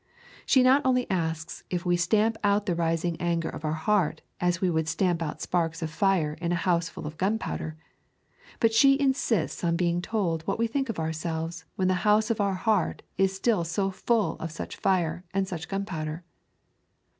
[0.47, 4.59] She not only asks if we stamp out the rising anger of our heart as
[4.59, 7.77] we would stamp out sparks of fire in a house full of gunpowder;
[8.59, 12.41] but she insists on being told what we think of ourselves when the house of
[12.41, 16.23] our heart is still so full of such fire and such gunpowder.